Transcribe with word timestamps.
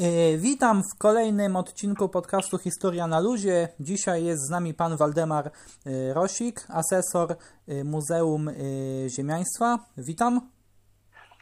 E, 0.00 0.38
witam 0.38 0.82
w 0.82 0.98
kolejnym 0.98 1.56
odcinku 1.56 2.08
podcastu 2.08 2.58
Historia 2.58 3.06
na 3.06 3.20
Luzie. 3.20 3.68
Dzisiaj 3.80 4.24
jest 4.24 4.46
z 4.46 4.50
nami 4.50 4.74
pan 4.74 4.96
Waldemar 4.96 5.46
e, 5.86 6.14
Rosik, 6.14 6.66
asesor 6.68 7.36
e, 7.68 7.84
Muzeum 7.84 8.50
Ziemiaństwa. 9.08 9.78
Witam. 9.96 10.50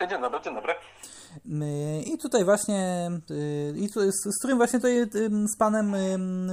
Dzień 0.00 0.20
dobry, 0.20 0.40
dzień 0.44 0.54
dobry. 0.54 0.74
I 2.06 2.18
tutaj 2.18 2.44
właśnie, 2.44 3.10
i 3.76 3.88
tu, 3.88 4.00
z 4.12 4.38
którym 4.38 4.58
właśnie 4.58 4.78
tutaj 4.78 5.06
z 5.54 5.58
Panem 5.58 5.96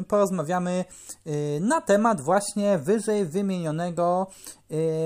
porozmawiamy 0.08 0.86
na 1.62 1.82
temat 1.82 2.22
właśnie 2.22 2.78
wyżej 2.78 3.26
wymienionego 3.26 4.28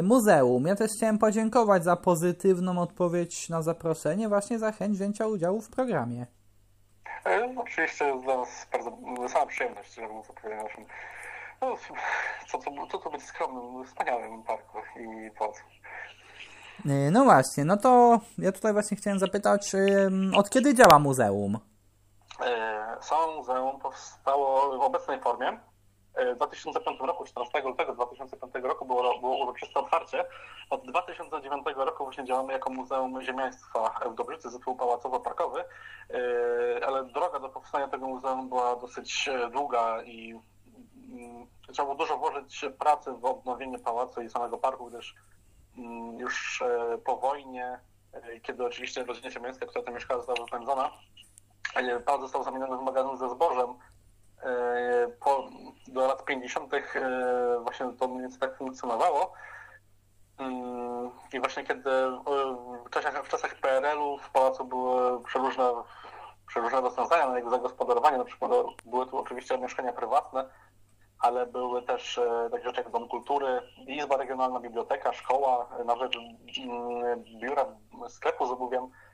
muzeum. 0.04 0.66
Ja 0.66 0.76
też 0.76 0.92
chciałem 0.92 1.18
podziękować 1.18 1.84
za 1.84 1.96
pozytywną 1.96 2.82
odpowiedź 2.82 3.50
na 3.50 3.62
zaproszenie, 3.62 4.30
właśnie 4.30 4.60
za 4.60 4.72
chęć 4.72 4.98
wzięcia 4.98 5.28
udziału 5.28 5.62
w 5.62 5.70
programie. 5.70 6.39
E, 7.26 7.54
oczywiście 7.58 8.22
dla 8.24 8.38
nas 8.38 8.68
bardzo 8.72 8.98
sama 9.28 9.46
przyjemność, 9.46 9.94
że 9.94 10.08
móc 10.08 10.30
opowiedzieć 10.30 10.64
naszym 10.64 10.86
no, 11.62 11.78
co, 12.48 12.58
co, 12.58 12.88
co 12.92 12.98
to 12.98 13.10
być 13.10 13.24
skromnym, 13.24 13.86
wspaniałym 13.86 14.44
parku 14.44 14.78
i 15.00 15.32
pałacu. 15.32 15.62
E, 16.86 17.12
no 17.12 17.24
właśnie, 17.24 17.66
no 17.66 17.78
to 17.78 18.20
ja 18.38 18.52
tutaj 18.52 18.74
właśnie 18.74 18.98
chciałem 18.98 19.20
zapytać, 19.20 19.72
od 20.36 20.50
kiedy 20.50 20.76
działa 20.76 21.00
muzeum? 21.00 21.60
E, 22.46 22.98
samo 23.02 23.34
muzeum 23.34 23.80
powstało 23.80 24.78
w 24.78 24.82
obecnej 24.82 25.20
formie 25.20 25.60
w 26.34 26.36
2005 26.36 27.00
roku, 27.00 27.26
14 27.26 27.62
lutego 27.62 27.94
2005 27.94 28.54
roku 28.64 28.86
było, 28.86 29.20
było 29.20 29.38
uroczyste 29.38 29.80
otwarcie. 29.80 30.26
Od 30.70 30.88
2009 30.88 31.66
roku 31.76 32.04
właśnie 32.04 32.26
działamy 32.26 32.54
jako 32.54 32.70
Muzeum 32.70 33.22
Ziemiaństwa 33.22 34.00
w 34.12 34.16
Dobrzycy, 34.16 34.50
zespół 34.50 34.76
pałacowo-parkowy, 34.76 35.64
e, 36.10 36.86
ale 36.88 37.04
droga 37.04 37.40
do 37.40 37.50
powstania 37.50 37.88
tego 37.88 38.08
muzeum 38.08 38.50
była 38.50 38.76
dosyć 38.76 39.28
e, 39.28 39.50
długa 39.50 40.04
i 40.04 40.40
mm, 41.12 41.48
trzeba 41.74 41.86
było 41.86 41.98
dużo 41.98 42.18
włożyć 42.18 42.66
pracy 42.80 43.12
w 43.12 43.26
odnowienie 43.26 43.80
pałacu 43.80 44.22
i 44.22 44.30
samego 44.30 44.58
parku, 44.58 44.86
gdyż 44.86 45.16
mm, 45.78 46.20
już 46.20 46.62
e, 46.62 46.98
po 47.06 47.18
wojnie, 47.18 47.80
kiedy 48.42 48.66
oczywiście 48.66 49.04
rodzina 49.04 49.32
ziemiańska, 49.32 49.66
która 49.66 49.86
tam 49.86 49.94
mieszkała, 49.94 50.22
została 50.22 50.46
wypędzona, 50.46 50.92
pałac 52.06 52.22
został 52.22 52.44
zamieniony 52.44 52.78
w 52.78 52.82
magazyn 52.82 53.18
ze 53.18 53.30
zbożem, 53.30 53.76
E, 53.76 53.99
po, 55.20 55.50
do 55.88 56.08
lat 56.08 56.26
50. 56.26 56.74
E, 56.74 56.80
właśnie 57.64 57.94
to 58.00 58.08
mniej 58.08 58.22
więcej 58.22 58.40
tak 58.40 58.58
funkcjonowało. 58.58 59.34
Mm, 60.38 61.12
I 61.34 61.40
właśnie 61.40 61.64
kiedy 61.64 61.90
w 62.86 62.90
czasach, 62.90 63.26
w 63.26 63.30
czasach 63.30 63.56
PRL-u 63.56 64.18
w 64.18 64.30
pałacu 64.30 64.66
były 64.66 65.24
przeróżne, 65.24 65.72
przeróżne 66.48 66.82
rozwiązania 66.82 67.30
na 67.30 67.38
jego 67.38 67.50
zagospodarowanie, 67.50 68.18
na 68.18 68.26
przykład 68.26 68.52
były 68.86 69.06
tu 69.06 69.18
oczywiście 69.18 69.58
mieszkania 69.58 69.94
prywatne, 69.94 70.50
ale 71.20 71.46
były 71.46 71.82
też 71.82 72.18
e, 72.18 72.50
takie 72.52 72.64
rzeczy 72.64 72.82
jak 72.82 72.92
Dom 72.92 73.08
Kultury, 73.08 73.62
Izba 73.88 74.18
Regionalna, 74.18 74.60
Biblioteka, 74.60 75.14
Szkoła, 75.14 75.70
nawet 75.86 76.12
mm, 76.16 77.24
biura 77.24 77.66
sklepu 78.08 78.46
z 78.46 78.52
obuwiem 78.52 78.84
E, 78.84 79.09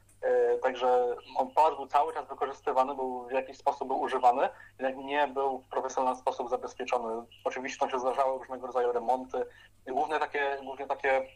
także 0.62 1.16
on 1.38 1.52
pałac 1.52 1.76
był 1.76 1.88
cały 1.88 2.14
czas 2.14 2.28
wykorzystywany, 2.28 2.96
był 2.96 3.28
w 3.28 3.32
jakiś 3.32 3.58
sposób 3.58 3.88
był 3.88 4.00
używany, 4.00 4.50
jednak 4.80 4.98
nie 4.98 5.28
był 5.28 5.60
w 5.60 5.68
profesjonalny 5.68 6.20
sposób 6.20 6.50
zabezpieczony. 6.50 7.26
Oczywiście 7.44 7.80
tam 7.80 7.90
się 7.90 8.00
zdarzały 8.00 8.40
różnego 8.40 8.68
rodzaju 8.68 8.92
remonty, 8.92 9.46
głównie 9.88 10.20
takie, 10.20 10.58
głównie 10.64 10.88
takie, 10.88 11.28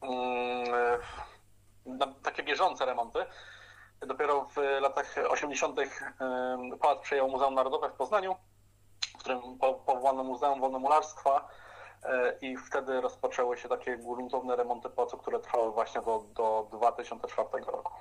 um, 0.00 2.12
takie 2.22 2.42
bieżące 2.42 2.86
remonty. 2.86 3.18
Dopiero 4.06 4.44
w 4.44 4.56
latach 4.80 5.14
80. 5.28 5.80
pałac 6.80 6.98
przejął 7.02 7.28
Muzeum 7.28 7.54
Narodowe 7.54 7.88
w 7.88 7.92
Poznaniu, 7.92 8.36
w 9.14 9.18
którym 9.18 9.58
powołano 9.58 10.24
Muzeum 10.24 10.60
Wolnomularstwa 10.60 11.36
e, 11.36 11.67
i 12.40 12.56
wtedy 12.56 13.00
rozpoczęły 13.00 13.58
się 13.58 13.68
takie 13.68 13.96
gruntowne 13.96 14.56
remonty 14.56 14.90
pałacu, 14.90 15.18
które 15.18 15.40
trwały 15.40 15.72
właśnie 15.72 16.00
do, 16.00 16.24
do 16.36 16.68
2004 16.72 17.48
roku. 17.66 17.92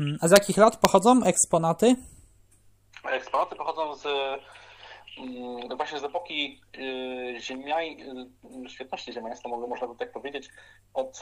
Mm, 0.00 0.18
a 0.20 0.28
z 0.28 0.30
jakich 0.30 0.56
lat 0.56 0.76
pochodzą 0.76 1.24
eksponaty? 1.24 1.96
Eksponaty 3.04 3.56
pochodzą 3.56 3.94
z 3.96 4.06
mm, 5.18 5.76
właśnie 5.76 5.98
z 5.98 6.04
epoki 6.04 6.60
y, 6.76 7.40
ziemiaj, 7.40 7.96
y, 8.66 8.70
świetności 8.70 9.12
ziemiaństwa, 9.12 9.48
można 9.48 9.86
by 9.86 9.96
tak 9.96 10.12
powiedzieć, 10.12 10.48
od 10.94 11.20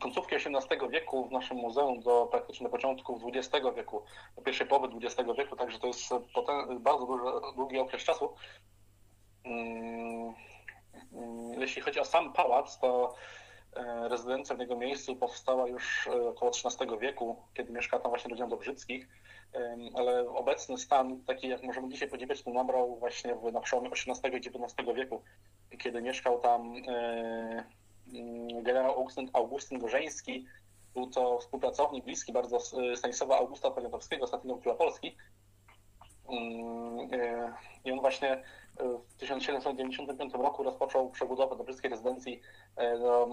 końcówki 0.00 0.34
XVIII 0.34 0.90
wieku 0.90 1.28
w 1.28 1.32
naszym 1.32 1.56
muzeum 1.56 2.00
do 2.00 2.26
praktycznie 2.30 2.68
początku 2.68 3.20
XX 3.34 3.66
wieku, 3.76 4.02
do 4.36 4.42
pierwszej 4.42 4.66
połowy 4.66 4.88
XX 4.96 5.30
wieku, 5.38 5.56
także 5.56 5.78
to 5.78 5.86
jest 5.86 6.10
potem, 6.34 6.82
bardzo 6.82 7.06
duży, 7.06 7.24
długi 7.56 7.78
okres 7.78 8.04
czasu. 8.04 8.34
Mm, 9.46 10.34
jeśli 11.58 11.82
chodzi 11.82 12.00
o 12.00 12.04
sam 12.04 12.32
pałac, 12.32 12.78
to 12.78 13.14
E, 13.76 14.08
rezydencja 14.08 14.56
w 14.56 14.60
jego 14.60 14.76
miejscu 14.76 15.16
powstała 15.16 15.68
już 15.68 16.06
e, 16.06 16.28
około 16.28 16.50
XIII 16.50 16.98
wieku, 16.98 17.36
kiedy 17.54 17.72
mieszka 17.72 17.98
tam 17.98 18.10
właśnie 18.10 18.28
rodzina 18.28 18.48
Dobrzyckich, 18.48 19.08
ale 19.94 20.28
obecny 20.28 20.78
stan, 20.78 21.22
taki 21.24 21.48
jak 21.48 21.62
możemy 21.62 21.88
dzisiaj 21.88 22.08
podziwiać, 22.08 22.42
to 22.42 22.50
nabrał 22.50 22.96
właśnie 22.98 23.34
w, 23.34 23.52
na 23.52 23.60
XVIII 23.60 24.34
i 24.34 24.36
XIX 24.36 24.96
wieku, 24.96 25.22
kiedy 25.78 26.02
mieszkał 26.02 26.40
tam 26.40 26.74
e, 26.88 27.64
mm, 28.14 28.62
generał 28.62 28.92
Augustyn, 28.92 29.30
Augustyn 29.32 29.78
Gorzeński, 29.78 30.46
był 30.94 31.10
to 31.10 31.38
współpracownik 31.38 32.04
bliski 32.04 32.32
bardzo 32.32 32.58
Stanisława 32.96 33.38
Augusta 33.38 33.70
Poniatowskiego, 33.70 34.24
ostatniego 34.24 34.58
króla 34.58 34.76
Polski. 34.76 35.16
Mm, 36.28 37.08
I 37.84 37.92
on 37.92 38.00
właśnie 38.00 38.42
w 39.08 39.14
1795 39.14 40.34
roku 40.34 40.62
rozpoczął 40.62 41.10
przebudowę 41.10 41.56
Dobrzyckiej 41.56 41.90
rezydencji 41.90 42.40
no, 43.00 43.28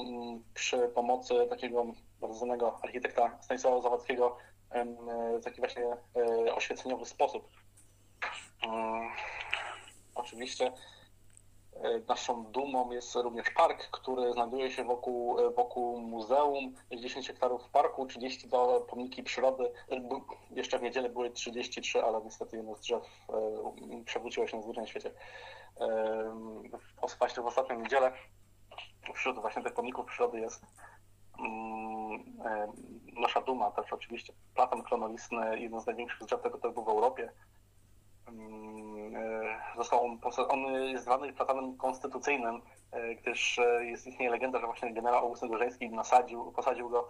przy 0.53 0.77
pomocy 0.77 1.33
takiego 1.49 1.85
bardzo 2.21 2.37
znanego 2.37 2.79
architekta 2.83 3.37
Stanisława 3.41 3.81
Zawadzkiego 3.81 4.37
w 5.39 5.43
taki 5.43 5.61
właśnie 5.61 5.85
e, 6.45 6.55
oświeceniowy 6.55 7.05
sposób. 7.05 7.47
Oczywiście 10.15 10.71
naszą 12.07 12.43
dumą 12.43 12.91
jest 12.91 13.15
również 13.15 13.49
park, 13.49 13.89
który 13.91 14.33
znajduje 14.33 14.71
się 14.71 14.83
wokół, 14.83 15.37
wokół 15.55 16.01
muzeum. 16.01 16.73
10 16.91 17.27
hektarów 17.27 17.69
parku, 17.69 18.05
30 18.05 18.47
do 18.47 18.85
pomniki 18.89 19.23
przyrody. 19.23 19.71
Jeszcze 20.51 20.79
w 20.79 20.81
niedzielę 20.81 21.09
były 21.09 21.31
33, 21.31 22.03
ale 22.03 22.21
niestety 22.23 22.57
jedno 22.57 22.75
z 22.75 22.79
drzew 22.79 23.03
przewróciło 24.05 24.47
się 24.47 24.57
na 24.57 24.63
zwyczajnym 24.63 24.87
świecie. 24.87 25.11
Właśnie 27.19 27.43
w 27.43 27.47
ostatnią 27.47 27.79
niedzielę 27.79 28.11
wśród 29.13 29.39
właśnie 29.39 29.63
tych 29.63 29.73
pomników 29.73 30.05
przyrody 30.05 30.39
jest 30.39 30.65
mm, 31.39 32.23
e, 32.45 32.67
nasza 33.21 33.41
duma, 33.41 33.71
też 33.71 33.93
oczywiście 33.93 34.33
platan 34.55 34.83
klonolistny, 34.83 35.59
jeden 35.59 35.81
z 35.81 35.85
największych 35.85 36.27
drzew 36.27 36.41
tego 36.41 36.57
typu 36.57 36.83
w 36.85 36.89
Europie. 36.89 37.31
Mm, 38.27 39.15
e, 39.15 39.59
został 39.77 40.05
on, 40.05 40.19
on 40.49 40.73
jest 40.73 41.03
zwany 41.03 41.33
platanem 41.33 41.77
konstytucyjnym, 41.77 42.61
e, 42.91 43.15
gdyż 43.15 43.59
jest 43.81 44.07
istnieje 44.07 44.31
legenda, 44.31 44.59
że 44.59 44.65
właśnie 44.65 44.93
generał 44.93 45.19
Augustyn 45.19 45.49
Gorzeński 45.49 45.89
nasadził, 45.89 46.51
posadził 46.51 46.89
go 46.89 47.09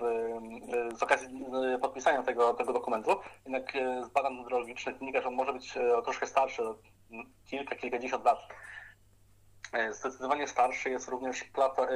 w, 0.00 0.98
z 0.98 1.02
okazji 1.02 1.46
podpisania 1.82 2.22
tego, 2.22 2.54
tego 2.54 2.72
dokumentu. 2.72 3.10
Jednak 3.44 3.72
z 4.02 4.08
badań 4.08 4.38
hydrologicznych 4.42 4.98
wynika, 4.98 5.20
że 5.20 5.28
on 5.28 5.34
może 5.34 5.52
być 5.52 5.74
troszkę 6.04 6.26
starszy, 6.26 6.62
kilka, 7.46 7.76
kilkadziesiąt 7.76 8.24
lat. 8.24 8.38
E, 9.72 9.92
zdecydowanie 9.92 10.46
starszy 10.46 10.90
jest 10.90 11.08
również 11.08 11.44
plato, 11.44 11.86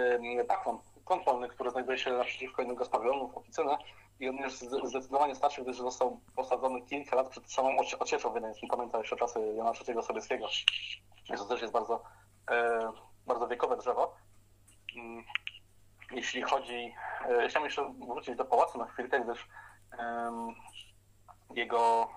pakon 0.48 0.78
kontrolny, 1.04 1.48
który 1.48 1.70
znajduje 1.70 1.98
się 1.98 2.12
naprzeciwko 2.12 2.62
innego 2.62 2.84
z 2.84 2.88
pawilonów, 2.88 3.36
oficyny 3.36 3.76
i 4.20 4.28
on 4.28 4.36
jest 4.36 4.70
zdecydowanie 4.84 5.34
starszy, 5.34 5.62
gdyż 5.62 5.76
został 5.76 6.20
posadzony 6.36 6.82
kilka 6.82 7.16
lat 7.16 7.28
przed 7.28 7.52
samą 7.52 7.76
ocieczą 7.98 8.34
wiedeńską. 8.34 8.68
Pamiętam 8.68 9.00
jeszcze 9.00 9.16
czasy 9.16 9.40
Jana 9.56 9.72
III 9.88 10.02
Sobieskiego. 10.02 10.46
To 11.38 11.44
też 11.44 11.60
jest 11.60 11.72
bardzo, 11.72 12.02
e, 12.50 12.92
bardzo 13.26 13.48
wiekowe 13.48 13.76
drzewo. 13.76 14.14
Mm, 14.96 15.24
jeśli 16.10 16.42
chodzi... 16.42 16.94
E, 17.28 17.48
chciałem 17.48 17.64
jeszcze 17.64 17.94
wrócić 18.08 18.36
do 18.36 18.44
pałacu 18.44 18.78
na 18.78 18.86
chwilkę, 18.86 19.20
gdyż 19.20 19.48
jego 21.54 22.08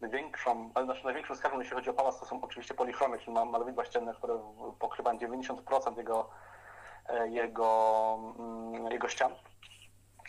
największą, 0.00 0.70
ale 0.74 0.84
znaczy 0.84 1.04
największą 1.04 1.34
skarbą, 1.34 1.58
jeśli 1.58 1.74
chodzi 1.74 1.90
o 1.90 1.94
pałac, 1.94 2.20
to 2.20 2.26
są 2.26 2.40
oczywiście 2.40 2.74
polichrony, 2.74 3.18
czyli 3.18 3.32
ma 3.32 3.44
malowidła 3.44 3.84
ścienne, 3.84 4.14
które 4.14 4.54
pokrywają 4.78 5.18
90% 5.18 5.96
jego, 5.96 6.30
jego, 7.28 8.18
mm, 8.38 8.92
jego 8.92 9.08
ścian. 9.08 9.32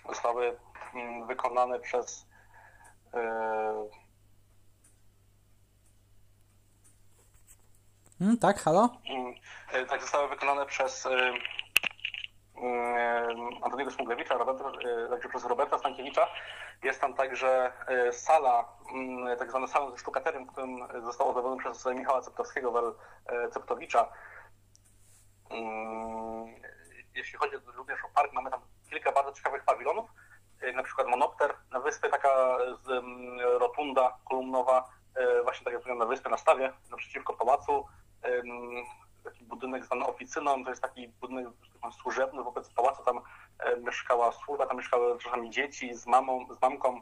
Zostały 0.09 0.57
mm, 0.93 1.27
wykonane 1.27 1.79
przez 1.79 2.31
Hmm, 8.19 8.37
tak, 8.37 8.59
halo? 8.59 8.89
E, 9.73 9.85
tak, 9.85 10.01
zostały 10.01 10.27
wykonane 10.29 10.65
przez 10.65 11.07
Antoniego 13.61 13.91
Smuglewicza, 13.91 14.37
także 15.09 15.29
przez 15.29 15.45
Roberta 15.45 15.77
Stankiewicza. 15.77 16.27
Jest 16.83 17.01
tam 17.01 17.13
także 17.13 17.73
sala, 18.11 18.65
mm, 18.93 19.37
tak 19.37 19.49
zwana 19.49 19.67
sala 19.67 19.91
ze 19.91 19.97
sztukaterem, 19.97 20.47
którym 20.47 20.87
został 21.03 21.27
ozdrobiony 21.27 21.57
przez 21.57 21.85
Michała 21.85 22.21
Ceptowskiego, 22.21 22.95
Ceptowicza. 23.51 24.09
Mm, 25.51 26.55
jeśli 27.15 27.39
chodzi 27.39 27.55
również 27.75 27.99
o 28.05 28.09
park, 28.15 28.33
mamy 28.33 28.51
tam 28.51 28.61
kilka 28.89 29.11
bardzo 29.11 29.33
ciekawych 29.33 29.63
pawilonów, 29.63 30.09
jak 30.61 30.75
na 30.75 30.83
przykład 30.83 31.07
Monopter 31.07 31.53
na 31.71 31.79
wyspie, 31.79 32.09
taka 32.09 32.57
z, 32.83 32.89
mm, 32.89 33.39
rotunda 33.39 34.17
kolumnowa, 34.29 34.89
e, 35.15 35.43
właśnie 35.43 35.65
tak 35.65 35.73
jak 35.73 35.81
powiedziałem, 35.81 35.99
na 35.99 36.05
wyspie 36.05 36.29
na 36.29 36.37
stawie, 36.37 36.73
naprzeciwko 36.91 37.33
pałacu. 37.33 37.85
Taki 39.23 39.43
budynek 39.43 39.85
zwany 39.85 40.05
oficyną, 40.05 40.63
to 40.63 40.69
jest 40.69 40.81
taki 40.81 41.07
budynek 41.07 41.47
służebny 42.01 42.43
wobec 42.43 42.69
pałacu, 42.73 43.03
tam 43.03 43.21
mieszkała 43.83 44.31
służba, 44.31 44.65
tam 44.65 44.77
mieszkały 44.77 45.19
czasami 45.19 45.49
dzieci 45.49 45.95
z 45.95 46.07
mamą, 46.07 46.47
z 46.53 46.61
mamką 46.61 47.01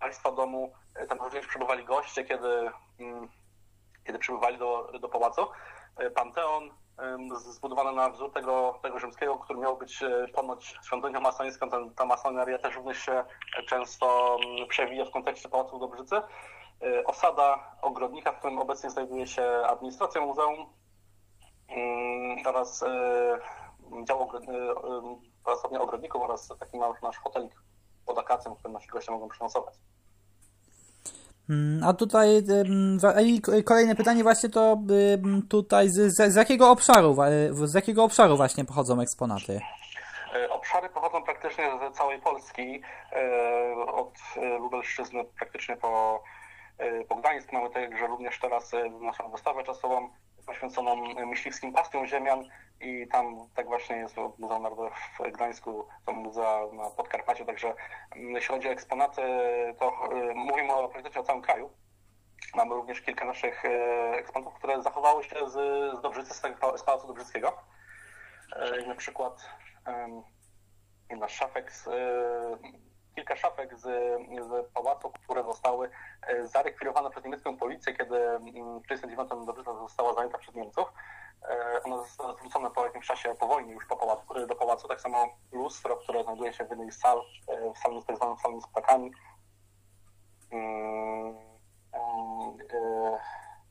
państwa 0.00 0.32
domu, 0.32 0.72
tam 1.08 1.18
również 1.18 1.46
przebywali 1.46 1.84
goście, 1.84 2.24
kiedy, 2.24 2.70
mm, 3.00 3.28
kiedy 4.04 4.18
przybywali 4.18 4.58
do, 4.58 4.92
do 5.00 5.08
pałacu. 5.08 5.46
Panteon, 6.14 6.70
zbudowane 7.36 7.92
na 7.92 8.10
wzór 8.10 8.32
tego, 8.32 8.78
tego 8.82 8.98
rzymskiego, 8.98 9.36
który 9.36 9.58
miał 9.58 9.76
być 9.76 10.02
e, 10.02 10.28
ponoć 10.34 10.78
świątynią 10.86 11.20
masońską. 11.20 11.70
Ta, 11.70 11.76
ta 11.96 12.04
masoneria 12.04 12.58
też 12.58 12.76
również 12.76 12.98
się 12.98 13.24
często 13.66 14.36
przewija 14.68 15.04
w 15.04 15.10
kontekście 15.10 15.48
Pałacu 15.48 15.78
Dobrzycy. 15.78 16.16
E, 16.16 17.04
osada 17.04 17.76
ogrodnika, 17.82 18.32
w 18.32 18.38
którym 18.38 18.58
obecnie 18.58 18.90
znajduje 18.90 19.26
się 19.26 19.42
administracja 19.66 20.20
muzeum 20.20 20.66
oraz 22.46 22.82
e, 22.82 23.38
dział 24.04 24.30
pracownia 25.44 25.80
ogrodników 25.80 26.22
oraz 26.22 26.48
taki 26.60 26.78
nasz 26.78 27.18
hotelik 27.18 27.62
pod 28.06 28.18
akacją, 28.18 28.54
w 28.54 28.58
którym 28.58 28.72
nasi 28.72 28.88
goście 28.88 29.12
mogą 29.12 29.28
przenocować. 29.28 29.74
Mm, 31.50 31.84
a 31.84 31.92
tutaj 31.94 32.42
kolejne 33.64 33.94
pytanie 33.94 34.22
właśnie 34.22 34.48
to 34.48 34.76
tutaj 35.50 35.88
z, 35.88 35.94
z, 35.94 36.32
z, 36.32 36.36
jakiego 36.36 36.70
obszaru 36.70 37.16
z 37.52 37.74
jakiego 37.74 38.04
obszaru 38.04 38.36
właśnie 38.36 38.64
pochodzą 38.64 39.00
eksponaty? 39.00 39.60
Obszary 40.50 40.88
pochodzą 40.88 41.22
praktycznie 41.22 41.70
z 41.92 41.96
całej 41.96 42.20
Polski, 42.20 42.82
od 43.86 44.14
Lubelszczyzny 44.58 45.24
praktycznie 45.38 45.76
po, 45.76 46.22
po 47.08 47.16
Gdańsk. 47.16 47.52
Mamy 47.52 47.70
także 47.70 48.06
również 48.06 48.40
teraz 48.40 48.72
naszą 49.00 49.30
wystawę 49.30 49.64
czasową 49.64 50.08
poświęconą 50.58 50.96
myśliwskim 51.26 51.72
pastiom 51.72 52.06
ziemian 52.06 52.44
i 52.80 53.08
tam 53.08 53.48
tak 53.54 53.66
właśnie 53.66 53.96
jest 53.96 54.16
Muzeum 54.38 54.62
Narodowe 54.62 54.90
w 54.90 55.32
Gdańsku, 55.32 55.88
to 56.06 56.12
muzea 56.12 56.60
na 56.72 56.90
Podkarpaciu, 56.90 57.44
także 57.44 57.74
mm, 58.16 58.34
jeśli 58.34 58.48
chodzi 58.48 58.68
o 58.68 58.70
eksponaty, 58.70 59.22
to 59.78 60.08
y, 60.30 60.34
mówimy 60.34 60.72
o 60.72 60.88
priorytecie 60.88 61.20
o 61.20 61.22
całym 61.22 61.42
kraju. 61.42 61.70
Mamy 62.54 62.74
również 62.74 63.00
kilka 63.00 63.24
naszych 63.24 63.64
y, 63.64 63.68
eksponatów, 64.14 64.54
które 64.54 64.82
zachowały 64.82 65.24
się 65.24 65.36
z, 65.50 65.52
z 65.98 66.00
Dobrzycy, 66.00 66.34
z, 66.34 66.40
tego, 66.40 66.78
z 66.78 66.82
Pałacu 66.82 67.06
Dobrzyckiego. 67.06 67.52
Y, 68.82 68.86
na 68.86 68.94
przykład 68.94 69.48
nasz 71.10 71.32
szafek 71.32 71.72
z, 71.72 71.88
kilka 73.18 73.36
szafek 73.36 73.78
z, 73.78 73.82
z 74.46 74.72
pałacu, 74.74 75.10
które 75.10 75.44
zostały 75.44 75.90
zarekwirowane 76.42 77.10
przez 77.10 77.24
niemiecką 77.24 77.56
policję, 77.56 77.94
kiedy 77.94 78.16
mm, 78.16 78.80
w 78.80 78.86
1939 78.88 79.46
Dobrzyca 79.46 79.74
została 79.74 80.14
zajęta 80.14 80.38
przez 80.38 80.54
Niemców. 80.54 80.92
E, 81.42 81.82
one 81.82 81.96
zostały 81.96 82.34
zwrócone 82.34 82.70
po 82.70 82.84
jakimś 82.84 83.06
czasie 83.06 83.34
po 83.34 83.46
wojnie 83.46 83.72
już 83.72 83.86
po 83.86 83.96
pałacu, 83.96 84.46
do 84.46 84.54
pałacu. 84.54 84.88
Tak 84.88 85.00
samo 85.00 85.28
lustro, 85.52 85.96
które 85.96 86.24
znajduje 86.24 86.52
się 86.52 86.64
w 86.64 86.70
jednej 86.70 86.92
z 86.92 87.00
sal, 87.00 87.22
e, 87.48 87.72
w 88.00 88.06
tak 88.06 88.16
zwanym 88.16 88.38
salą 88.38 88.60
z 88.60 88.68
ptakami. 88.68 89.10
Mm, 90.50 91.36
e, 92.72 93.18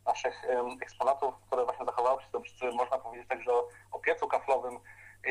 naszych 0.06 0.44
eksponatów, 0.82 1.36
które 1.48 1.66
właśnie 1.66 1.86
zachowały 1.86 2.22
się, 2.22 2.28
to 2.32 2.42
można 2.72 2.98
powiedzieć 2.98 3.28
także 3.28 3.54
o, 3.54 3.68
o 3.92 4.00
piecu 4.00 4.28
kaflowym, 4.28 4.80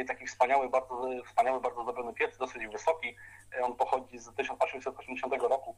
taki 0.04 0.26
wspaniały, 0.26 0.68
bardzo, 0.68 1.08
wspaniały, 1.26 1.60
bardzo 1.60 1.82
zdobiony 1.82 2.14
piec, 2.14 2.38
dosyć 2.38 2.66
wysoki. 2.66 3.16
On 3.62 3.76
pochodzi 3.76 4.18
z 4.18 4.34
1880 4.34 5.34
roku. 5.42 5.76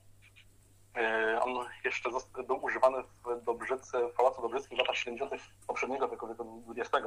E, 0.97 1.41
on 1.41 1.67
jeszcze 1.85 2.11
był 2.47 2.65
używany 2.65 3.03
w 3.03 3.45
Dobrzycy, 3.45 3.99
w 4.09 4.13
Pałacu 4.13 4.43
Dobrzyckim 4.43 4.77
w 4.77 4.81
latach 4.81 4.97
70. 4.97 5.33
poprzedniego 5.67 6.09
wieku, 6.09 6.29
wieku 6.29 6.65
XX. 6.77 7.07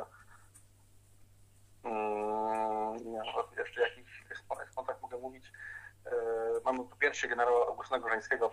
Mm, 1.84 2.98
nie, 2.98 3.22
jeszcze 3.58 3.82
jakichś 3.82 4.24
eksponatach 4.62 5.02
mogę 5.02 5.18
mówić. 5.18 5.52
E, 6.06 6.12
mamy 6.66 6.84
popiersie 6.84 7.28
generała 7.28 7.68
Augustyna 7.68 8.00
Gorzańskiego. 8.00 8.52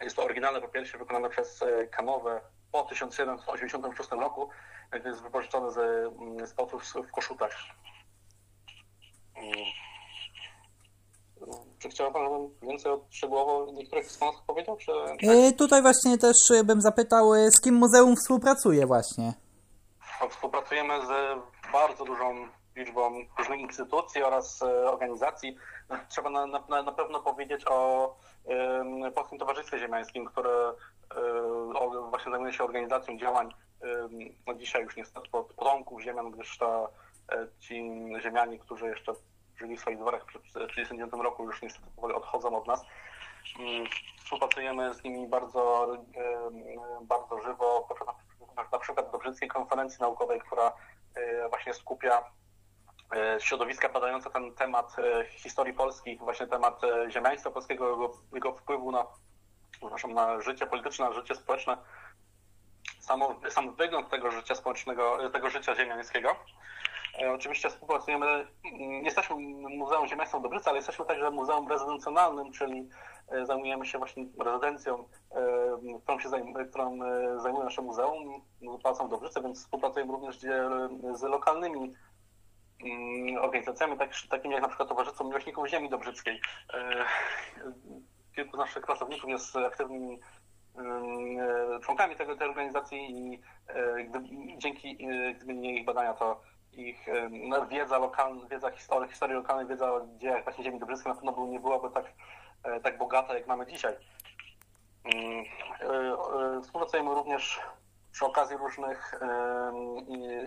Jest 0.00 0.16
to 0.16 0.24
oryginalne 0.24 0.60
popiersie 0.60 0.98
wykonane 0.98 1.28
przez 1.28 1.62
e, 1.62 1.86
Kanowę 1.86 2.40
po 2.72 2.82
1786 2.82 4.10
roku. 4.10 4.48
Jest 5.04 5.22
wypożyczone 5.22 5.72
z, 5.72 5.78
mm, 5.78 6.46
z 6.46 6.54
w 7.08 7.10
Koszutach. 7.10 7.56
Mm. 9.36 9.66
Czy 11.78 11.88
chciałby 11.88 12.12
Pan, 12.12 12.48
więcej 12.62 12.92
szczegółowo 13.10 13.72
niektórych 13.72 14.04
eksponatów 14.04 14.42
powiedział? 14.46 14.76
Czy... 14.76 14.92
Yy, 15.22 15.52
tutaj 15.52 15.82
właśnie 15.82 16.18
też 16.18 16.36
bym 16.64 16.80
zapytał, 16.80 17.34
e, 17.34 17.50
z 17.50 17.60
kim 17.60 17.74
muzeum 17.74 18.16
współpracuje 18.16 18.86
właśnie? 18.86 19.32
Współpracujemy 20.30 21.06
z 21.06 21.10
bardzo 21.72 22.04
dużą 22.04 22.48
liczbą 22.76 23.12
różnych 23.38 23.60
instytucji 23.60 24.22
oraz 24.22 24.62
e, 24.62 24.66
organizacji. 24.66 25.56
Trzeba 26.08 26.30
na, 26.30 26.46
na, 26.46 26.82
na 26.82 26.92
pewno 26.92 27.20
powiedzieć 27.20 27.64
o 27.66 28.10
y, 29.08 29.10
Polskim 29.10 29.38
Towarzystwie 29.38 29.78
Ziemiańskim, 29.78 30.26
które 30.26 30.70
y, 30.70 32.10
właśnie 32.10 32.30
zajmuje 32.30 32.52
się 32.52 32.64
organizacją 32.64 33.18
działań 33.18 33.54
no 34.46 34.54
dzisiaj 34.54 34.82
już 34.82 34.96
niestety 34.96 35.28
potomków 35.30 36.02
ziemian, 36.02 36.30
gdyż 36.30 36.58
ta, 36.58 36.88
ci 37.60 37.92
ziemianie, 38.22 38.58
którzy 38.58 38.86
jeszcze 38.86 39.12
żyli 39.56 39.76
w 39.76 39.80
swoich 39.80 39.98
dworach 39.98 40.22
w 40.22 40.26
1939 40.26 41.12
roku, 41.24 41.44
już 41.44 41.62
niestety 41.62 41.86
powoli 41.96 42.14
odchodzą 42.14 42.56
od 42.56 42.66
nas. 42.66 42.84
Mm, 43.58 43.84
współpracujemy 44.18 44.94
z 44.94 45.04
nimi 45.04 45.28
bardzo, 45.28 45.92
bardzo 47.02 47.40
żywo, 47.40 47.88
na 48.72 48.78
przykład 48.78 49.06
do 49.06 49.12
Dobrzyckiej 49.12 49.48
Konferencji 49.48 50.00
Naukowej, 50.00 50.40
która 50.40 50.72
e, 51.14 51.48
właśnie 51.48 51.74
skupia 51.74 52.18
e, 52.18 52.22
środowiska 53.38 53.88
badające 53.88 54.30
ten 54.30 54.54
temat 54.54 54.96
e, 54.98 55.24
historii 55.24 55.74
Polski, 55.74 56.16
właśnie 56.16 56.46
temat 56.46 56.80
ziemiaństwa 57.08 57.50
polskiego, 57.50 57.90
jego, 57.90 58.12
jego 58.34 58.52
wpływu 58.52 58.92
na, 58.92 59.06
na 60.14 60.40
życie 60.40 60.66
polityczne, 60.66 61.08
na 61.08 61.12
życie 61.12 61.34
społeczne, 61.34 61.76
sam 63.50 63.74
wygląd 63.76 64.08
tego 64.08 64.30
życia 64.30 64.54
społecznego, 64.54 65.30
tego 65.30 65.50
życia 65.50 65.74
ziemiańskiego. 65.74 66.36
E, 67.18 67.32
oczywiście 67.32 67.70
współpracujemy, 67.70 68.46
nie 68.78 69.02
jesteśmy 69.02 69.36
Muzeum 69.76 70.08
Ziemiaństwa 70.08 70.40
Dobryca, 70.40 70.70
ale 70.70 70.78
jesteśmy 70.78 71.04
także 71.04 71.30
muzeum 71.30 71.68
rezydencjonalnym, 71.68 72.52
czyli 72.52 72.88
e, 73.28 73.46
zajmujemy 73.46 73.86
się 73.86 73.98
właśnie 73.98 74.26
rezydencją, 74.38 75.08
e, 75.32 75.98
którą, 76.02 76.20
się 76.20 76.28
zajmuje, 76.28 76.64
którą 76.64 76.98
zajmuje 77.36 77.64
nasze 77.64 77.82
muzeum, 77.82 78.42
Pałacem 78.82 79.08
Dobrzyce, 79.08 79.42
więc 79.42 79.58
współpracujemy 79.58 80.12
również 80.12 80.38
z 81.14 81.22
lokalnymi 81.22 81.94
organizacjami, 83.40 83.98
tak, 83.98 84.10
takimi 84.30 84.54
jak 84.54 84.62
na 84.62 84.68
przykład 84.68 84.88
Towarzystwo 84.88 85.24
Miłośników 85.24 85.68
Ziemi 85.68 85.88
Dobrzyckiej. 85.88 86.40
Kilku 88.34 88.56
z 88.56 88.58
naszych 88.58 88.86
pracowników 88.86 89.30
jest 89.30 89.56
aktywnymi 89.56 90.20
mm, 90.76 91.80
członkami 91.80 92.16
tego, 92.16 92.36
tej 92.36 92.48
organizacji 92.48 93.10
i 93.10 93.40
gdy, 94.08 94.20
dzięki 94.56 94.98
gdyby 95.36 95.54
nie 95.54 95.76
ich 95.76 95.84
badania, 95.84 96.14
to 96.14 96.40
ich 96.72 97.06
no, 97.30 97.66
wiedza 97.66 97.98
lokalna, 97.98 98.48
wiedza 98.48 98.70
historii, 98.70 99.10
historii 99.10 99.36
lokalnej, 99.36 99.66
wiedza 99.66 99.92
o 99.92 100.06
dziejach 100.16 100.44
właśnie 100.44 100.64
ziemi 100.64 100.78
dobrzyckiej 100.78 101.12
na 101.12 101.32
pewno 101.32 101.46
nie 101.46 101.60
byłaby 101.60 101.90
tak, 101.94 102.12
e, 102.62 102.80
tak 102.80 102.98
bogata, 102.98 103.34
jak 103.34 103.46
mamy 103.46 103.66
dzisiaj. 103.66 103.94
Mm, 105.04 105.44
e, 105.80 106.56
e, 106.56 106.62
współpracujemy 106.62 107.14
również 107.14 107.60
przy 108.12 108.26
okazji 108.26 108.56
różnych 108.56 109.20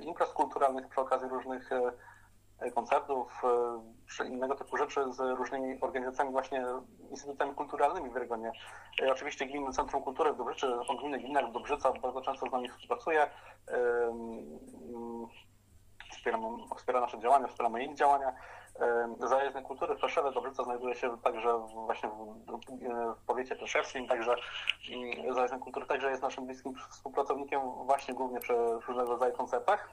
imprez 0.01 0.29
kulturalnych, 0.29 0.87
przy 0.87 1.01
okazji 1.01 1.29
różnych 1.29 1.69
koncertów, 2.73 3.41
czy 4.07 4.25
innego 4.25 4.55
typu 4.55 4.77
rzeczy 4.77 5.13
z 5.13 5.19
różnymi 5.19 5.81
organizacjami, 5.81 6.31
właśnie 6.31 6.65
instytutami 7.09 7.55
kulturalnymi 7.55 8.09
w 8.09 8.15
regionie. 8.15 8.51
Oczywiście 9.11 9.45
Gminne 9.45 9.71
Centrum 9.71 10.03
Kultury 10.03 10.33
w 10.33 10.37
Dobrzyczy, 10.37 10.73
Gminy 10.99 11.19
Gmina 11.19 11.51
Dobrzyca 11.51 11.91
bardzo 11.91 12.21
często 12.21 12.49
z 12.49 12.51
nami 12.51 12.69
współpracuje 12.69 13.29
wspieramy, 16.11 16.47
wspiera 16.77 17.01
nasze 17.01 17.19
działania, 17.19 17.47
wspieramy 17.47 17.83
ich 17.83 17.95
działania. 17.95 18.33
Zajezdne 19.19 19.61
Kultury 19.61 19.95
w 19.95 19.99
Pleszewie 19.99 20.31
Dobrzyca 20.31 20.63
znajduje 20.63 20.95
się 20.95 21.17
także 21.17 21.59
właśnie 21.59 22.09
w, 22.09 22.39
w 23.21 23.25
powiecie 23.25 23.55
pleszewskim, 23.55 24.07
także 24.07 24.35
mm, 24.91 25.33
Zajezdne 25.33 25.59
Kultury 25.59 25.85
także 25.85 26.09
jest 26.09 26.21
naszym 26.21 26.45
bliskim 26.45 26.73
współpracownikiem 26.91 27.61
właśnie 27.85 28.13
głównie 28.13 28.39
przy 28.39 28.53
różnego 28.87 29.09
rodzaju 29.09 29.33
koncertach. 29.33 29.89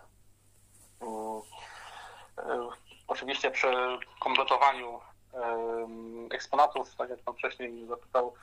Mm, 2.45 2.69
oczywiście 3.09 3.51
przy 3.51 3.73
kompletowaniu 4.21 5.01
eksponatów, 6.33 6.97
tak 6.97 7.11
jak 7.11 7.21
Pan 7.21 7.35
wcześniej 7.35 7.87
zapytał, 7.87 8.35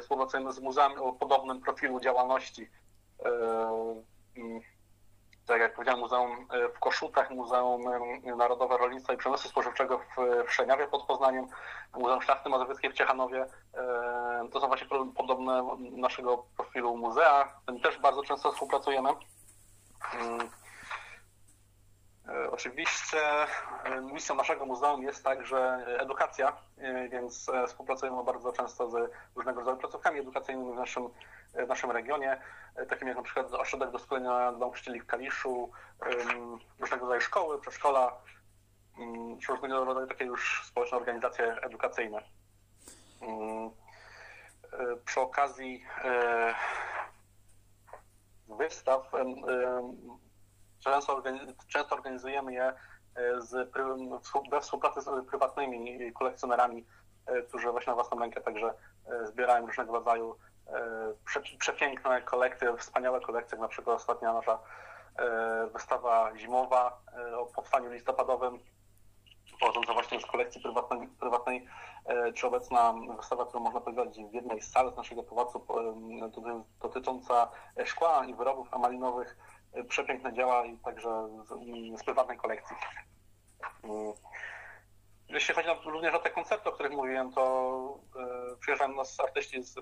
współpracujemy 0.00 0.52
z 0.52 0.60
muzeami 0.60 0.96
o 0.96 1.12
podobnym 1.12 1.60
profilu 1.60 2.00
działalności. 2.00 2.70
Tak 5.46 5.60
jak 5.60 5.74
powiedziałem, 5.74 6.00
Muzeum 6.00 6.48
w 6.76 6.78
Koszutach, 6.78 7.30
Muzeum 7.30 7.84
Narodowe 8.36 8.76
Rolnictwa 8.76 9.12
i 9.12 9.16
Przemysłu 9.16 9.50
Spożywczego 9.50 10.00
w 10.46 10.52
Szczeniawie 10.52 10.86
pod 10.86 11.06
Poznaniem, 11.06 11.46
Muzeum 11.94 12.22
Szlachty 12.22 12.48
Mazowieckiej 12.48 12.90
w 12.90 12.94
Ciechanowie. 12.94 13.46
To 14.52 14.60
są 14.60 14.66
właśnie 14.66 14.86
podobne 15.16 15.76
naszego 15.80 16.44
profilu 16.56 16.96
muzea. 16.96 17.60
Z 17.78 17.82
też 17.82 17.98
bardzo 17.98 18.22
często 18.22 18.52
współpracujemy. 18.52 19.08
E, 22.28 22.50
oczywiście 22.50 23.18
e, 23.84 24.00
misją 24.00 24.34
naszego 24.34 24.66
muzeum 24.66 25.02
jest 25.02 25.24
także 25.24 25.86
edukacja, 25.98 26.56
e, 26.78 27.08
więc 27.08 27.50
współpracujemy 27.66 28.24
bardzo 28.24 28.52
często 28.52 28.90
z 28.90 29.10
różnego 29.34 29.58
rodzaju 29.58 29.76
placówkami 29.76 30.20
edukacyjnymi 30.20 30.72
w 30.72 30.76
naszym, 30.76 31.08
w 31.54 31.68
naszym 31.68 31.90
regionie, 31.90 32.40
takimi 32.88 33.08
jak 33.08 33.16
na 33.16 33.22
przykład 33.22 33.54
Ośrodek 33.54 33.90
Doskonalenia 33.90 34.58
Nauczycieli 34.58 35.00
w 35.00 35.06
Kaliszu, 35.06 35.70
różnego 36.78 37.02
rodzaju 37.02 37.20
szkoły, 37.20 37.60
przedszkola, 37.60 38.16
czy 39.42 39.52
różnego 39.52 39.84
rodzaju 39.84 40.06
takie 40.06 40.24
już 40.24 40.62
społeczne 40.66 40.96
organizacje 40.96 41.56
edukacyjne. 41.62 42.22
Przy 45.04 45.20
okazji 45.20 45.84
wystaw 48.48 49.12
Często, 50.84 51.22
często 51.68 51.94
organizujemy 51.94 52.52
je 52.52 52.64
e, 52.64 53.40
z, 53.40 53.72
we 54.50 54.60
współpracy 54.60 55.00
z 55.00 55.26
prywatnymi 55.28 56.12
kolekcjonerami, 56.12 56.86
e, 57.26 57.42
którzy 57.42 57.70
właśnie 57.70 57.90
na 57.90 57.94
własną 57.94 58.18
rękę 58.18 58.40
także 58.40 58.74
e, 59.06 59.26
zbierają 59.26 59.66
różnego 59.66 59.92
rodzaju 59.92 60.38
przepiękne 61.58 62.22
kolekcje, 62.22 62.76
wspaniałe 62.76 63.20
kolekcje, 63.20 63.58
na 63.58 63.68
przykład 63.68 63.96
ostatnia 63.96 64.32
nasza 64.32 64.58
wystawa 65.72 66.38
zimowa 66.38 67.00
o 67.36 67.46
powstaniu 67.46 67.90
listopadowym, 67.90 68.58
pochodząca 69.60 69.92
właśnie 69.92 70.20
z 70.20 70.26
kolekcji 70.26 70.60
prywatnej, 70.60 71.08
prywatnej 71.08 71.66
czy 72.34 72.46
obecna 72.46 72.94
wystawa, 73.16 73.46
którą 73.46 73.62
można 73.62 73.80
prowadzić 73.80 74.30
w 74.30 74.34
jednej 74.34 74.62
z 74.62 74.72
sal 74.72 74.92
z 74.92 74.96
naszego 74.96 75.22
pałacu, 75.22 75.66
dotycząca 76.82 77.50
szkła 77.84 78.24
i 78.24 78.34
wyrobów 78.34 78.74
amalinowych, 78.74 79.36
przepiękne 79.88 80.32
dzieła 80.32 80.64
i 80.64 80.78
także 80.78 81.28
z, 81.44 82.00
z 82.00 82.04
prywatnej 82.04 82.38
kolekcji. 82.38 82.76
Mm. 83.84 84.12
Jeśli 85.28 85.54
chodzi 85.54 85.68
również 85.84 86.14
o 86.14 86.18
te 86.18 86.30
koncerty, 86.30 86.68
o 86.68 86.72
których 86.72 86.92
mówiłem, 86.92 87.32
to 87.32 87.98
e, 88.52 88.56
przyjeżdżają 88.56 88.94
nas 88.94 89.20
artyści 89.20 89.62
z, 89.62 89.76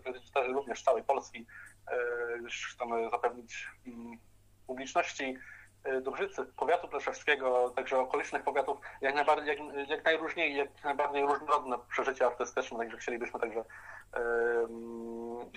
również 0.47 0.81
z 0.81 0.85
całej 0.85 1.05
Polski. 1.05 1.47
E, 1.89 2.51
chcemy 2.75 3.11
zapewnić 3.11 3.69
mm, 3.87 4.19
publiczności 4.67 5.37
e, 5.85 6.01
Dobrzycy, 6.01 6.45
powiatu 6.45 6.89
pleszewskiego, 6.89 7.73
także 7.77 7.99
okolicznych 7.99 8.43
powiatów, 8.43 8.79
jak, 9.01 9.15
najbardziej, 9.15 9.47
jak, 9.47 9.89
jak 9.89 10.05
najróżniej, 10.05 10.57
jak 10.57 10.85
najbardziej 10.85 11.23
różnorodne 11.23 11.77
przeżycia 11.91 12.27
artystyczne, 12.27 12.79
także 12.79 12.97
chcielibyśmy 12.97 13.41
także 13.41 13.65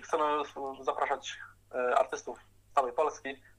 chcemy 0.04 0.24
zapraszać 0.82 1.38
artystów 1.98 2.40
z 2.72 2.76
całej 2.76 2.94
Polski, 2.94 3.30
E, 3.30 3.55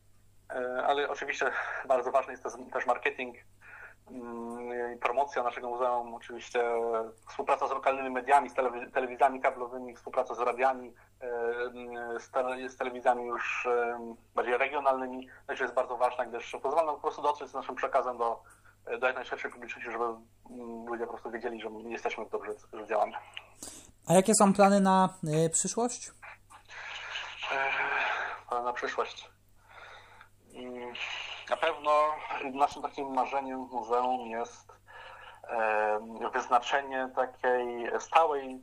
ale 0.87 1.09
oczywiście 1.09 1.51
bardzo 1.89 2.11
ważny 2.11 2.33
jest 2.33 2.45
też 2.73 2.87
marketing, 2.87 3.37
mm, 4.11 4.99
promocja 4.99 5.43
naszego 5.43 5.71
muzeum, 5.71 6.15
oczywiście 6.15 6.65
współpraca 7.29 7.69
z 7.69 7.71
lokalnymi 7.71 8.11
mediami, 8.11 8.51
z 8.51 8.55
telewizjami 8.93 9.41
kablowymi, 9.41 9.97
współpraca 9.97 10.35
z 10.35 10.39
radiami, 10.39 10.95
e, 11.21 12.21
z, 12.21 12.31
tele, 12.31 12.69
z 12.69 12.77
telewizjami 12.77 13.25
już 13.27 13.67
e, 13.67 13.99
bardziej 14.35 14.59
regionalnymi, 14.59 15.29
także 15.47 15.65
jest 15.65 15.75
bardzo 15.75 15.97
ważna, 15.97 16.27
gdyż 16.27 16.57
pozwala 16.63 16.87
nam 16.87 16.95
po 16.95 17.01
prostu 17.01 17.23
dotrzeć 17.23 17.49
z 17.49 17.55
naszym 17.55 17.75
przekazem 17.75 18.19
do, 18.19 18.43
do 19.01 19.07
jak 19.07 19.17
najszerszej 19.17 19.51
publiczności, 19.51 19.91
żeby 19.91 20.05
mm, 20.05 20.87
ludzie 20.87 21.05
po 21.05 21.13
prostu 21.13 21.31
wiedzieli, 21.31 21.61
że 21.61 21.71
my 21.71 21.91
jesteśmy 21.91 22.27
dobrze, 22.33 22.53
że 22.73 22.87
działamy. 22.87 23.13
A 24.09 24.13
jakie 24.13 24.33
są 24.35 24.53
plany 24.53 24.81
na 24.81 25.09
przyszłość? 25.53 26.11
Plany 28.49 28.65
na 28.65 28.73
przyszłość. 28.73 29.36
Na 31.51 31.57
pewno 31.57 31.91
naszym 32.53 32.83
takim 32.83 33.15
marzeniem 33.15 33.69
w 33.69 33.73
muzeum 33.73 34.27
jest 34.27 34.73
wyznaczenie 36.33 37.11
takiej 37.15 37.91
stałej, 38.01 38.61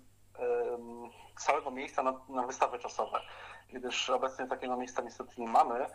stałego 1.40 1.72
miejsca 1.72 2.04
na, 2.04 2.14
na 2.30 2.44
wystawy 2.44 2.80
czasowe, 2.80 3.20
gdyż 3.74 4.10
obecnie 4.10 4.48
takiego 4.48 4.78
miejsca 4.78 5.02
niestety 5.02 5.42
nie 5.42 5.48
mamy. 5.48 5.86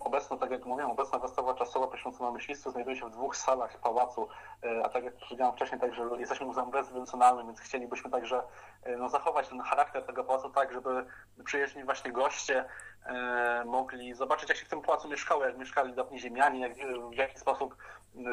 Obecna, 0.00 0.36
tak 0.36 0.50
jak 0.50 0.66
mówiłem, 0.66 0.90
obecna 0.90 1.18
wystawa 1.18 1.54
czasowa 1.54 1.86
poświęcona 1.86 2.30
myślistwu 2.30 2.70
znajduje 2.70 2.96
się 2.96 3.06
w 3.06 3.10
dwóch 3.10 3.36
salach 3.36 3.80
pałacu, 3.80 4.28
e, 4.64 4.84
a 4.84 4.88
tak 4.88 5.04
jak 5.04 5.14
powiedziałem 5.16 5.54
wcześniej, 5.54 5.80
także 5.80 6.08
jesteśmy 6.18 6.46
muzeum 6.46 6.72
rezydencjonalnym, 6.72 7.46
więc 7.46 7.60
chcielibyśmy 7.60 8.10
także 8.10 8.42
e, 8.82 8.96
no, 8.96 9.08
zachować 9.08 9.48
ten 9.48 9.60
charakter 9.60 10.06
tego 10.06 10.24
pałacu 10.24 10.50
tak, 10.50 10.72
żeby 10.72 11.06
przyjeźdźni 11.44 11.84
właśnie 11.84 12.12
goście 12.12 12.64
e, 13.06 13.64
mogli 13.66 14.14
zobaczyć, 14.14 14.48
jak 14.48 14.58
się 14.58 14.66
w 14.66 14.68
tym 14.68 14.82
pałacu 14.82 15.08
mieszkało, 15.08 15.44
jak 15.44 15.58
mieszkali 15.58 15.94
dawni 15.94 16.20
ziemianie, 16.20 16.60
jak, 16.60 16.74
w 17.10 17.14
jaki 17.14 17.38
sposób 17.38 17.76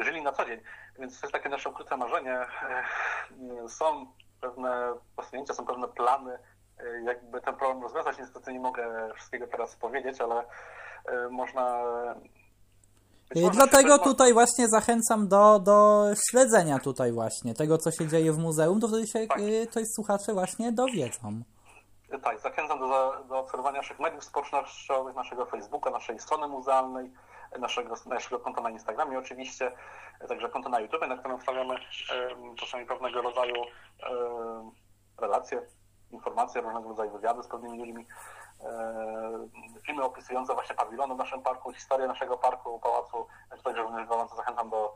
żyli 0.00 0.22
na 0.22 0.32
co 0.32 0.44
dzień. 0.44 0.60
Więc 0.98 1.20
to 1.20 1.26
jest 1.26 1.32
takie 1.32 1.48
nasze 1.48 1.70
ukryte 1.70 1.96
marzenie. 1.96 2.38
Są 3.68 4.06
pewne 4.40 4.94
posunięcia, 5.16 5.54
są 5.54 5.66
pewne 5.66 5.88
plany, 5.88 6.38
jakby 7.04 7.40
ten 7.40 7.56
problem 7.56 7.82
rozwiązać. 7.82 8.18
Niestety 8.18 8.52
nie 8.52 8.60
mogę 8.60 9.12
wszystkiego 9.14 9.46
teraz 9.46 9.76
powiedzieć, 9.76 10.20
ale 10.20 10.44
e, 11.04 11.28
można 11.28 11.84
Dlatego 13.52 13.98
tutaj 13.98 14.32
właśnie 14.32 14.68
zachęcam 14.68 15.28
do, 15.28 15.58
do 15.58 16.06
śledzenia 16.30 16.78
tutaj 16.78 17.12
właśnie 17.12 17.54
tego, 17.54 17.78
co 17.78 17.90
się 17.90 18.08
dzieje 18.08 18.32
w 18.32 18.38
muzeum, 18.38 18.80
to 18.80 18.88
wtedy 18.88 19.06
się 19.06 19.26
tak. 19.26 19.38
E, 19.38 19.66
to 19.66 19.80
jest 19.80 19.94
słuchacze 19.94 20.32
właśnie 20.32 20.72
dowiedzą. 20.72 21.42
Tak, 22.22 22.40
zachęcam 22.40 22.78
do, 22.78 23.24
do 23.28 23.38
obserwowania 23.38 23.76
naszych 23.76 23.98
mediów 23.98 24.24
społecznościowych, 24.24 25.14
naszego 25.14 25.46
Facebooka, 25.46 25.90
naszej 25.90 26.18
strony 26.18 26.48
muzealnej, 26.48 27.12
naszego, 27.58 27.94
naszego 28.06 28.40
konta 28.40 28.60
na 28.60 28.70
Instagramie 28.70 29.18
oczywiście, 29.18 29.72
także 30.28 30.48
konto 30.48 30.68
na 30.68 30.80
YouTube, 30.80 31.08
na 31.08 31.16
którym 31.16 31.38
wstawiamy 31.38 31.74
czasami 32.56 32.86
pewnego 32.86 33.22
rodzaju 33.22 33.54
relacje 35.18 35.62
informacje, 36.14 36.60
różnego 36.60 36.88
rodzaju 36.88 37.10
wywiady 37.10 37.42
z 37.42 37.46
pewnymi 37.48 37.78
ludźmi, 37.78 38.06
e, 38.64 39.82
filmy 39.86 40.02
opisujące 40.02 40.54
właśnie 40.54 40.74
pawilony 40.74 41.14
w 41.14 41.18
naszym 41.18 41.42
parku, 41.42 41.72
historię 41.72 42.06
naszego 42.06 42.38
parku, 42.38 42.80
pałacu. 42.80 43.26
Także 43.64 43.82
również 43.82 44.08
gorąco 44.08 44.36
zachęcam 44.36 44.70
do, 44.70 44.94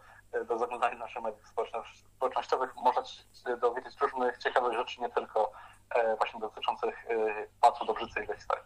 do 0.48 0.58
zaglądania 0.58 0.98
naszych 0.98 1.22
mediów 1.22 1.48
społecznościowych. 2.16 2.76
Można 2.76 3.04
się 3.04 3.56
dowiedzieć 3.60 4.00
różnych 4.00 4.38
ciekawych 4.38 4.78
rzeczy, 4.78 5.00
nie 5.00 5.10
tylko 5.10 5.52
e, 5.94 6.16
właśnie 6.16 6.40
dotyczących 6.40 7.06
e, 7.10 7.46
Pałacu 7.60 7.84
Dobrzycy 7.84 8.18
i 8.18 8.20
jego 8.20 8.34
historii. 8.34 8.64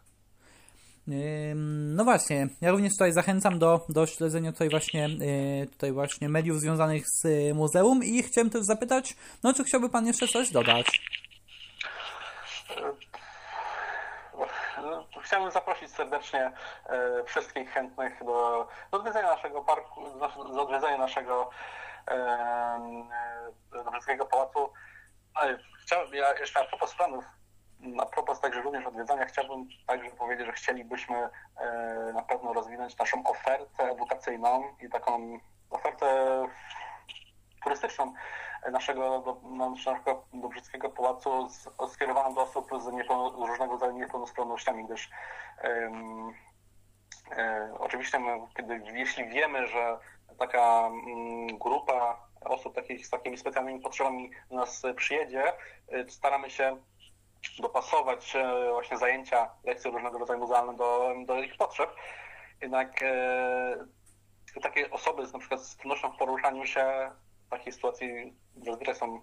No 1.95 2.05
właśnie, 2.05 2.49
ja 2.61 2.71
również 2.71 2.93
tutaj 2.93 3.13
zachęcam 3.13 3.59
do, 3.59 3.81
do 3.89 4.07
śledzenia 4.07 4.53
tutaj 4.53 4.69
właśnie, 4.69 5.09
tutaj 5.71 5.93
właśnie 5.93 6.29
mediów 6.29 6.61
związanych 6.61 7.05
z 7.07 7.27
muzeum 7.55 8.05
i 8.05 8.23
chciałem 8.23 8.51
też 8.51 8.61
zapytać, 8.65 9.15
no 9.43 9.55
czy 9.55 9.65
chciałby 9.65 9.89
Pan 9.89 10.07
jeszcze 10.07 10.29
coś 10.29 10.51
dodać? 10.51 11.01
No, 14.83 15.07
chciałbym 15.33 15.51
zaprosić 15.51 15.91
serdecznie 15.91 16.53
e, 16.87 17.25
wszystkich 17.25 17.71
chętnych 17.71 18.25
do, 18.25 18.69
do 18.91 18.99
odwiedzenia 18.99 19.29
naszego 19.29 19.65
parku, 19.65 20.19
do 20.55 20.63
odwiedzenia 20.63 20.99
naszego 20.99 21.51
Dobrzyckiego 23.85 24.27
Pałacu. 24.27 24.73
Chciałbym, 25.83 26.15
ja 26.15 26.39
jeszcze 26.39 26.61
a 26.61 26.65
propos 26.65 26.95
planów, 26.95 27.25
a 28.01 28.07
propos 28.07 28.41
także 28.41 28.63
również 28.63 28.87
odwiedzania, 28.87 29.25
chciałbym 29.25 29.69
także 29.87 30.11
powiedzieć, 30.11 30.47
że 30.47 30.53
chcielibyśmy 30.53 31.17
e, 31.17 31.31
na 32.15 32.23
pewno 32.23 32.53
rozwinąć 32.53 32.99
naszą 32.99 33.25
ofertę 33.27 33.85
edukacyjną 33.85 34.77
i 34.81 34.89
taką 34.89 35.39
ofertę 35.71 36.07
turystyczną 37.65 38.15
naszego, 38.71 39.21
do, 39.21 39.49
naszego 39.49 40.25
Dobrzyckiego 40.35 40.91
Pałacu 40.91 41.49
skierowaną 41.89 42.35
do 42.35 42.43
osób 42.43 42.69
z, 42.81 42.87
różnego 43.47 43.73
rodzaju 43.73 43.93
niepełnosprawnościami, 43.93 44.85
gdyż 44.85 45.11
um, 45.65 46.33
e, 47.37 47.75
oczywiście 47.79 48.19
my, 48.19 48.41
kiedy, 48.57 48.83
jeśli 48.93 49.29
wiemy, 49.29 49.67
że 49.67 49.99
taka 50.39 50.81
um, 50.87 51.59
grupa 51.59 52.27
osób 52.45 52.75
takich, 52.75 53.07
z 53.07 53.11
takimi 53.11 53.39
specjalnymi 53.39 53.81
potrzebami 53.81 54.31
do 54.51 54.57
nas 54.57 54.83
przyjedzie, 54.97 55.53
e, 55.89 56.11
staramy 56.11 56.51
się 56.51 56.77
dopasować 57.59 58.37
e, 58.37 58.71
właśnie 58.73 58.99
zajęcia, 58.99 59.51
lekcje 59.65 59.91
różnego 59.91 60.19
rodzaju 60.19 60.41
muzealne 60.41 60.77
do, 60.77 61.15
do 61.27 61.43
ich 61.43 61.57
potrzeb. 61.57 61.91
Jednak 62.61 63.03
e, 63.03 64.61
takie 64.63 64.91
osoby 64.91 65.27
z, 65.27 65.33
na 65.33 65.39
przykład 65.39 65.63
z 65.63 65.77
trudnością 65.77 66.13
w 66.13 66.17
poruszaniu 66.17 66.67
się 66.67 67.11
takiej 67.53 67.73
sytuacji 67.73 68.37
zazwyczaj 68.57 68.95
są 68.95 69.21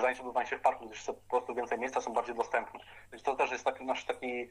zajęcia 0.00 0.22
odbywają 0.22 0.46
się 0.46 0.58
w 0.58 0.60
parku, 0.60 0.86
gdyż 0.86 1.04
po 1.04 1.14
prostu 1.30 1.54
więcej 1.54 1.78
miejsca, 1.78 2.00
są 2.00 2.12
bardziej 2.12 2.34
dostępne. 2.34 2.80
Więc 3.12 3.22
to 3.22 3.36
też 3.36 3.50
jest 3.50 3.64
taki, 3.64 3.84
nasze 3.84 4.06
takie 4.06 4.48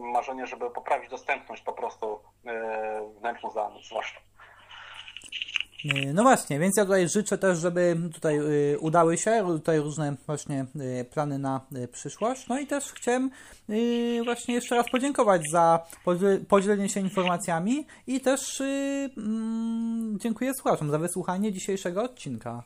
marzenie, 0.00 0.46
żeby 0.46 0.70
poprawić 0.70 1.10
dostępność 1.10 1.62
po 1.62 1.72
prostu 1.72 2.20
e, 2.46 3.12
wnętrzu 3.18 3.50
zdalnych 3.50 3.84
zwłaszcza. 3.84 4.20
Y, 5.84 6.14
no 6.14 6.22
właśnie, 6.22 6.58
więc 6.58 6.76
ja 6.76 6.84
tutaj 6.84 7.08
życzę 7.08 7.38
też, 7.38 7.58
żeby 7.58 7.96
tutaj 8.14 8.38
y, 8.38 8.78
udały 8.80 9.18
się 9.18 9.44
tutaj 9.46 9.80
różne 9.80 10.16
właśnie 10.26 10.66
y, 11.00 11.04
plany 11.04 11.38
na 11.38 11.60
przyszłość. 11.92 12.48
No 12.48 12.58
i 12.58 12.66
też 12.66 12.92
chciałem 12.92 13.30
właśnie 14.24 14.54
jeszcze 14.54 14.76
raz 14.76 14.90
podziękować 14.90 15.42
za 15.50 15.86
podzielenie 16.48 16.88
się 16.88 17.00
informacjami 17.00 17.86
i 18.06 18.20
też 18.20 18.62
mm, 19.16 20.18
dziękuję 20.20 20.54
słuchaczom 20.54 20.90
za 20.90 20.98
wysłuchanie 20.98 21.52
dzisiejszego 21.52 22.02
odcinka. 22.02 22.62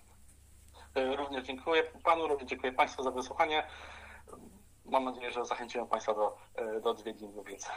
Również 1.17 1.45
dziękuję 1.47 1.83
Panu, 2.05 2.29
również 2.29 2.51
dziękuję 2.51 2.73
Państwu 2.73 3.03
za 3.03 3.11
wysłuchanie. 3.11 3.63
Mam 4.85 5.05
nadzieję, 5.05 5.31
że 5.31 5.45
zachęciłem 5.45 5.87
Państwa 5.87 6.15
do, 6.15 6.37
do 6.83 6.91
odwiedzin 6.91 7.33
więcej. 7.49 7.73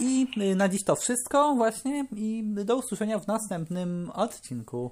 I 0.00 0.26
na 0.56 0.68
dziś 0.68 0.84
to 0.84 0.96
wszystko 0.96 1.54
właśnie 1.54 2.06
i 2.16 2.44
do 2.44 2.76
usłyszenia 2.76 3.18
w 3.18 3.26
następnym 3.26 4.10
odcinku. 4.14 4.90